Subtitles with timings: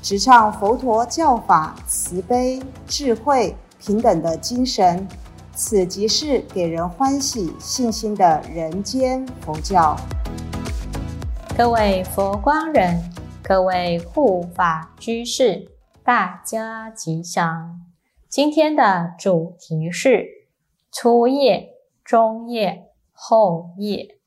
[0.00, 5.06] 直唱佛陀教法慈悲、智慧、平等的精神。
[5.52, 9.96] 此即是给人欢喜、信心的人间佛教。
[11.56, 13.02] 各位佛光人，
[13.42, 15.72] 各位护法居士，
[16.04, 17.80] 大家吉祥。
[18.28, 20.28] 今天的主题是
[20.92, 21.70] 初夜、
[22.04, 24.17] 中夜、后夜。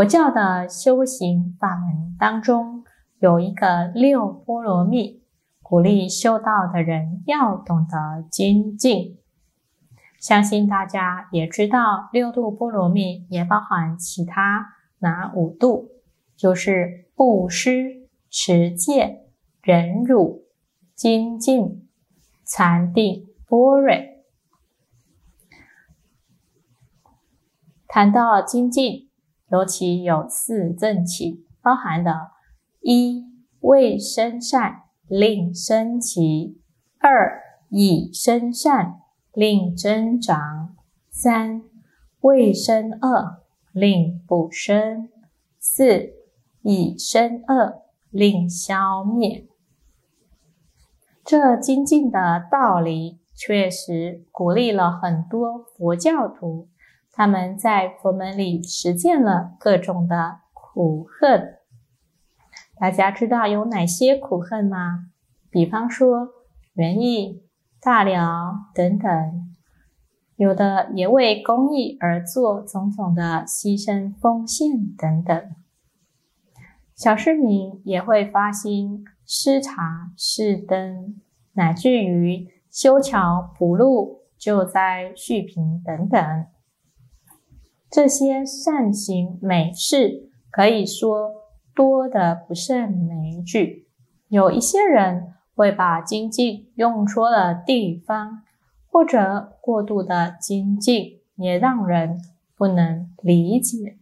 [0.00, 2.84] 佛教的修行法门当中，
[3.18, 5.22] 有一个六波罗蜜。
[5.60, 9.18] 鼓励修道的人要懂得精进。
[10.18, 15.90] 相信大家也知道，六度波罗蜜也包含其他哪五度？
[16.34, 19.26] 就是布施、持戒、
[19.60, 20.46] 忍辱、
[20.94, 21.86] 精进、
[22.46, 23.94] 禅定、般若。
[27.86, 29.09] 谈到精进，
[29.50, 32.12] 尤其有四正起，包含的：
[32.80, 33.24] 一、
[33.60, 34.84] 为生善。
[35.10, 36.60] 令生其
[37.00, 39.00] 二以生善，
[39.32, 40.76] 令增长；
[41.10, 41.64] 三
[42.20, 43.42] 未生恶，
[43.72, 45.08] 令不生；
[45.58, 46.12] 四
[46.62, 49.48] 以生恶，令消灭。
[51.24, 56.68] 这精进的道理，确实鼓励了很多佛教徒，
[57.12, 61.56] 他们在佛门里实践了各种的苦恨。
[62.76, 65.10] 大家知道有哪些苦恨吗？
[65.50, 66.28] 比方说
[66.74, 67.42] 园艺、
[67.80, 69.54] 大寮等等，
[70.36, 75.54] 有的也为公益而做种种的牺牲奉献等等。
[76.94, 81.20] 小市民也会发心施茶、施灯，
[81.54, 86.46] 乃至于修桥补路、救灾续贫等等。
[87.90, 91.40] 这些善行美事，可以说。
[91.72, 93.86] 多的不胜枚举，
[94.28, 98.42] 有一些人会把精进用错了地方，
[98.90, 102.20] 或者过度的精进也让人
[102.54, 103.96] 不能理解。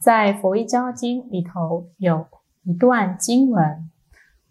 [0.00, 2.26] 在《佛一教经》里头有
[2.64, 3.88] 一段经文：“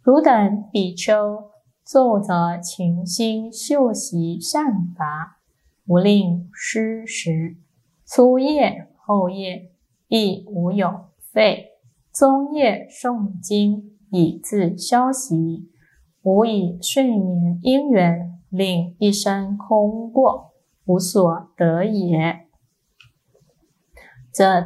[0.02, 1.50] 汝等比丘，
[1.84, 5.37] 坐则勤心修习善法，
[5.88, 7.58] 无令失时，
[8.06, 9.72] 初夜后夜
[10.08, 11.74] 亦无有。”废
[12.12, 15.70] 中夜诵经以自消息，
[16.24, 20.54] 无以睡眠因缘令一生空过，
[20.86, 22.48] 无所得也。
[24.34, 24.66] 这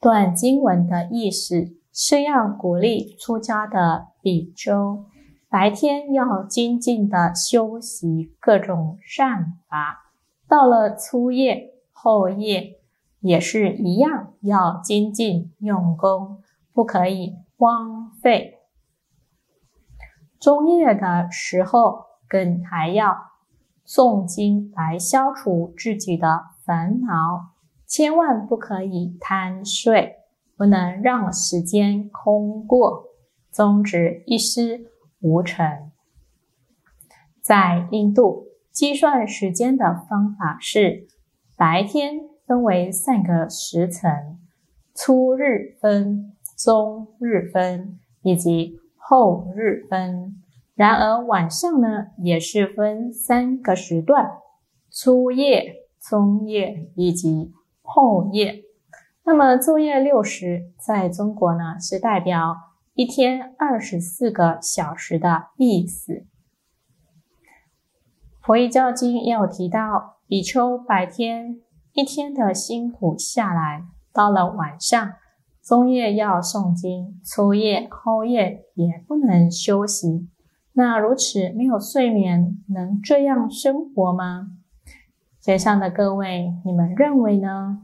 [0.00, 5.04] 段经文的意思是要鼓励出家的比丘，
[5.48, 10.07] 白天要精进的修习各种善法，
[10.48, 12.76] 到了初夜后夜。
[13.20, 16.40] 也是一样，要精进用功，
[16.72, 18.60] 不可以荒废。
[20.38, 23.16] 中夜的时候，更还要
[23.84, 27.54] 诵经来消除自己的烦恼，
[27.88, 30.18] 千万不可以贪睡，
[30.56, 33.06] 不能让时间空过，
[33.50, 35.90] 终止一丝无成。
[37.42, 38.46] 在印度，
[38.78, 41.08] 计算时间的方法是
[41.56, 42.20] 白天。
[42.46, 44.38] 分为三个时辰：
[44.94, 50.42] 初日分、中日分以及后日分。
[50.74, 54.30] 然而晚上呢，也是分三个时段：
[54.90, 57.52] 初夜、中夜以及
[57.82, 58.62] 后夜。
[59.24, 62.56] 那么昼夜六时，在中国呢，是代表
[62.94, 66.12] 一天二十四个小时的意思。
[68.48, 71.60] 《佛一教经》也有提到，比丘白天。
[71.92, 75.12] 一天的辛苦下来，到了晚上，
[75.62, 80.30] 中夜要诵经，初夜、后夜也不能休息。
[80.72, 84.48] 那如此没有睡眠，能这样生活吗？
[85.42, 87.80] 线上的各位，你们认为呢？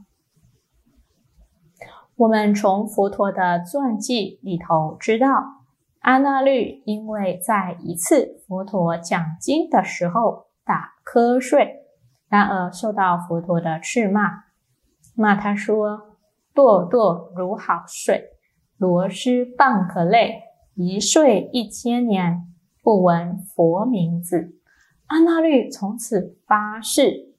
[2.16, 5.28] 我们从佛陀的传记里头知道，
[5.98, 10.46] 阿那律因为在一次佛陀讲经的时候
[11.04, 11.82] 瞌睡。
[12.28, 14.44] 然而受到佛陀的斥骂，
[15.14, 16.16] 骂他说
[16.52, 18.30] ：“堕堕如好睡，
[18.76, 20.42] 罗施蚌壳类，
[20.74, 22.52] 一睡一千年，
[22.82, 24.58] 不闻佛名字。
[25.06, 27.34] 阿那律从此发誓，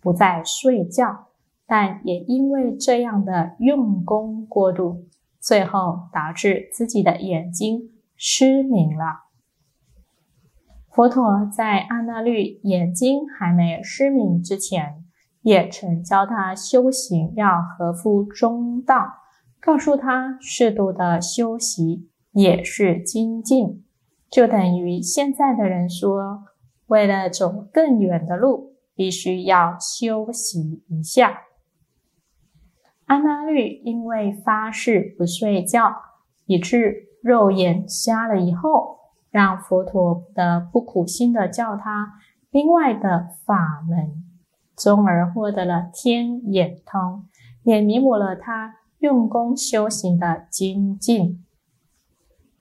[0.00, 1.26] 不再睡觉，
[1.66, 5.04] 但也因为这样的用功过度，
[5.38, 9.23] 最后导致自己的眼睛失明了。
[10.94, 15.04] 佛陀在阿那律眼睛还没失明之前，
[15.42, 19.08] 也曾教他修行要合乎中道，
[19.60, 23.84] 告诉他适度的修习也是精进，
[24.30, 26.44] 就等于现在的人说。
[26.86, 31.40] 为了走更远的路，必须要休息一下。
[33.06, 35.92] 阿那律因为发誓不睡觉，
[36.44, 38.38] 以致肉眼瞎了。
[38.38, 38.98] 以后，
[39.34, 42.20] 让佛陀的不苦心的教他
[42.52, 44.22] 另外的法门，
[44.76, 47.24] 终而获得了天眼通，
[47.64, 51.44] 也弥补了他用功修行的精进。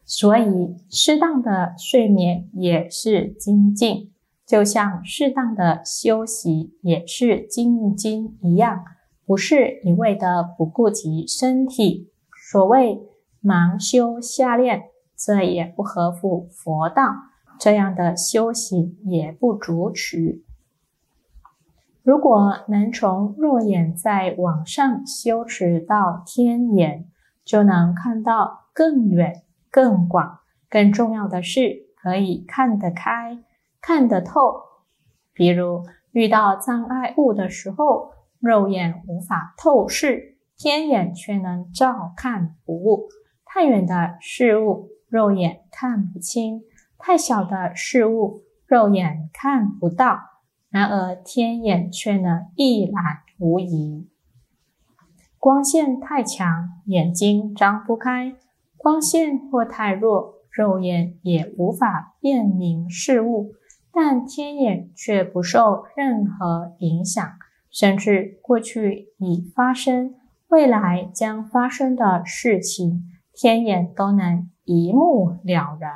[0.04, 4.12] 所以，适当的睡眠也是精进。
[4.44, 8.84] 就像适当的休息也是精进一样，
[9.28, 12.10] 不是一味的不顾及身体。
[12.50, 13.00] 所谓
[13.44, 14.86] 盲修瞎练，
[15.26, 17.14] 这也不合乎佛道。
[17.60, 20.44] 这样的修行也不足取。
[22.02, 27.06] 如果能从肉眼在往上修持到天眼，
[27.46, 30.40] 就能看到更远、更广。
[30.70, 33.40] 更重要的是，可以看得开。
[33.80, 34.62] 看得透，
[35.34, 43.08] 比如遇到障碍物的时候，肉眼无法透视，天眼却能照看不误。
[43.46, 46.62] 太远的事物，肉眼看不清；
[46.98, 50.20] 太小的事物，肉眼看不到。
[50.72, 54.10] 然而天眼却能一览无遗。
[55.38, 58.32] 光线太强，眼睛张不开；
[58.76, 63.52] 光线或太弱，肉眼也无法辨明事物。
[63.92, 67.24] 但天眼却不受任何影响，
[67.70, 70.16] 甚至过去已发生、
[70.48, 75.92] 未来将发生的事情，天眼都能一目了然。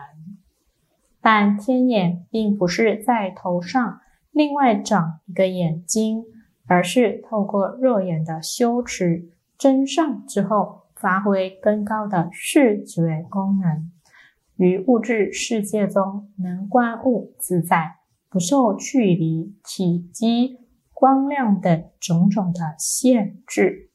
[1.22, 4.00] 但天眼并不是在头上
[4.32, 6.24] 另外长一个眼睛，
[6.66, 13.92] 而是透过肉眼的修持增上之后，发挥更高的视觉功能。
[14.56, 17.98] 于物质世界中，能观物自在，
[18.30, 20.60] 不受距离、体积、
[20.94, 23.92] 光亮等种种的限制。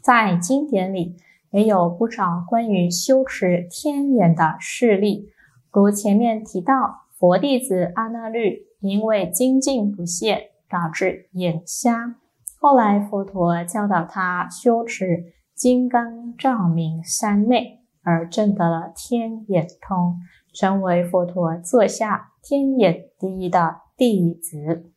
[0.00, 1.16] 在经典里
[1.50, 5.30] 也有不少关于修持天眼的事例，
[5.72, 12.16] 如前面提到，佛弟子阿那律因为精进不懈，导致眼瞎，
[12.58, 17.76] 后来佛陀教导他修持金刚照明三昧。
[18.04, 20.16] 而证得了天眼通，
[20.54, 24.90] 成为佛陀座下天眼第一的弟子。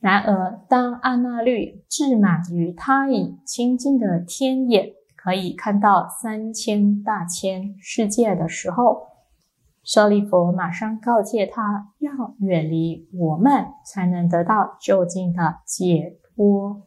[0.00, 4.92] 然而，当阿那律志满于他已清净的天眼，
[5.26, 9.08] 可以看到三千大千世界的时候，
[9.82, 16.80] 舍利佛马上告诫他要远离我们，才能得到就近的解脱。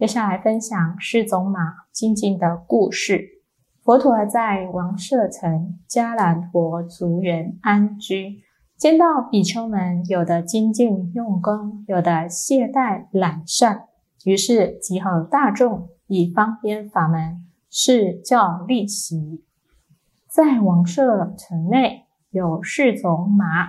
[0.00, 1.60] 接下来分享释种马
[1.92, 3.24] 精进的故事。
[3.84, 8.42] 佛陀在王舍城迦兰陀族园安居，
[8.76, 13.84] 见到比丘们有的精进用功，有的懈怠懒散，
[14.24, 19.44] 于是集合大众，以方便法门是教利息。
[20.28, 23.66] 在王舍城内有四种马，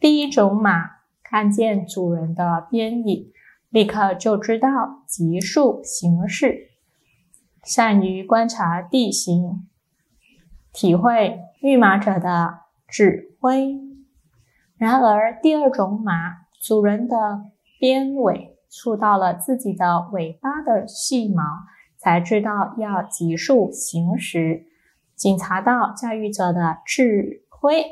[0.00, 0.90] 第一种马
[1.22, 3.32] 看见主人的鞭影，
[3.70, 6.70] 立刻就知道急速行事。
[7.62, 9.68] 善于观察地形，
[10.72, 13.80] 体会御马者的指挥。
[14.76, 17.46] 然而，第二种马主人的
[17.80, 21.42] 鞭尾触到了自己的尾巴的细毛，
[22.06, 24.66] 才知道要急速行驶。
[25.16, 27.82] 检查到驾驭者的指挥。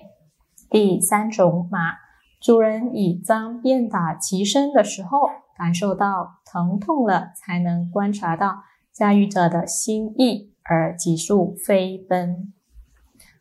[0.70, 1.94] 第三种马
[2.40, 5.18] 主人以脏鞭打其身的时候，
[5.58, 8.62] 感受到疼痛了，才能观察到。
[8.92, 12.54] 驾驭者的心意而急速飞奔。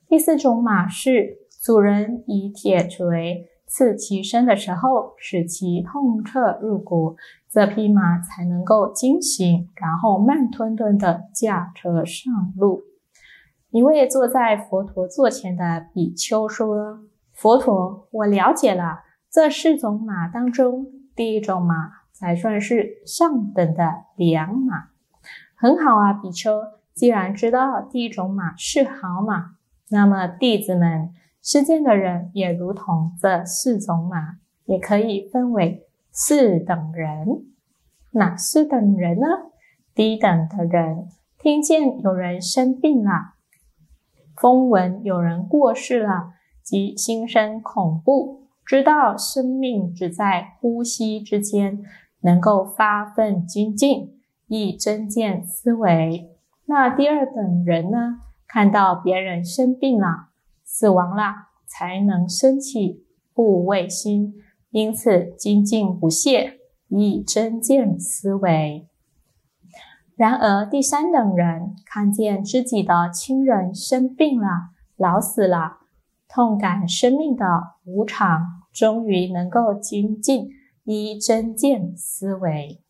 [0.08, 7.18] 第四种马是主人以铁锤刺其身的时候，使其痛彻入骨，
[7.50, 12.84] 这匹马才能够惊醒，然后慢吞吞的驾车上路。
[13.72, 17.00] 一位坐在佛陀座前的比丘说
[17.34, 19.00] ：“佛陀，我了解了，
[19.32, 24.90] 这四种马当中，第一种马才算是上等的良马。”
[25.58, 26.62] 很好啊，比丘。
[26.94, 29.56] 既然知道第一种马是好马，
[29.90, 31.10] 那么弟子们
[31.46, 37.44] 世间的人也如同这四种马，也可以分为四等人。
[38.12, 39.28] 哪四等人呢？
[39.94, 43.34] 低等的人听见有人生病了，
[44.38, 46.32] 风闻有人过世了，
[46.64, 51.82] 即心生恐怖，知道生命只在呼吸之间，
[52.22, 56.32] 能够发奋精进，以增见思维。
[56.68, 58.22] 那第二等人呢？
[58.48, 60.30] 看到别人生病了、
[60.74, 64.34] 死亡了，才能升起怖畏心，
[64.72, 68.88] 因此精进不懈，以增见思维。
[70.16, 74.48] 然而第三等人看见自己的亲人生病了、
[74.98, 75.78] 老死了，
[76.28, 77.46] 痛感生命的
[77.86, 80.50] 无常，终于能够精进，
[80.86, 82.82] 以真见思维。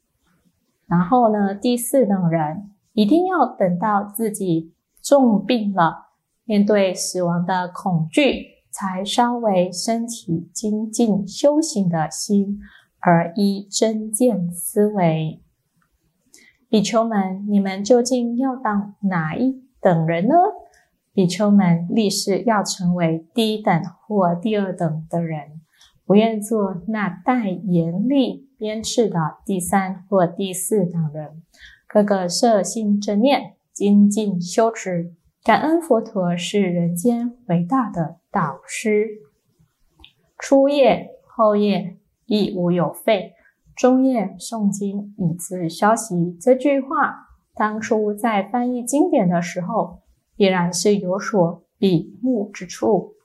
[0.88, 1.54] 然后呢？
[1.54, 2.70] 第四等人。
[2.96, 4.72] 一定要等到自己
[5.02, 6.03] 重病了，
[6.46, 12.60] 面对死亡的恐惧，才稍微升起精进修行的心，
[13.00, 15.42] 而依真见思维。
[16.70, 20.36] 比丘们，你们究竟要当哪一等人呢？
[21.14, 25.62] 比丘们立誓要成为第一等或第二等的人，
[26.06, 31.44] 不愿做那带严厉鞭笞的第三或第四等人。
[31.88, 39.10] 各个摄心正念，精进修持，感恩佛陀是人间伟大的导师。
[40.40, 43.34] 初夜、后夜亦无有废，
[43.76, 46.38] 中夜诵经以自消息。
[46.40, 50.00] 这句话当初在翻译经典的时候，
[50.38, 53.16] 必然是有所笔目之处。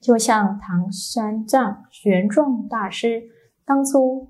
[0.00, 3.24] 就像唐三藏玄奘大师
[3.64, 4.28] 当初。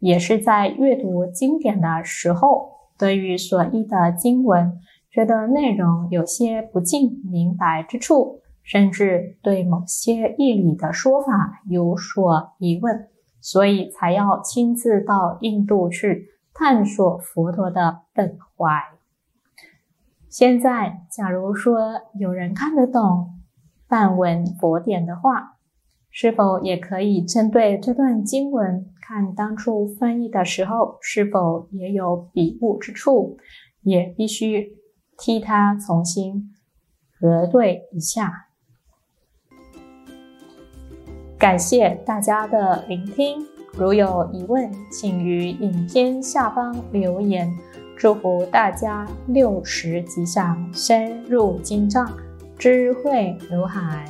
[0.00, 13.08] 也是在阅读经典的时候，对于所译的经文，觉得内容有些不尽明白之处，甚至对某些义理的说法有所疑问，
[13.40, 18.66] 所以才要亲自到印度去探索佛陀的本怀。
[20.28, 23.40] 现在，假如说有人看得懂
[23.88, 25.56] 梵文佛典的话，
[26.08, 28.86] 是否也可以针对这段经文？
[29.00, 33.38] 看当初翻译的时候是否也有笔误之处，
[33.82, 34.76] 也必须
[35.20, 36.50] 替他重新
[37.20, 38.46] 核对一下。
[41.38, 47.52] 感谢大家的聆听，如有疑问，请于影片下方留言。
[47.96, 52.10] 祝福大家六十吉祥，深入经藏，
[52.58, 54.06] 智慧如海。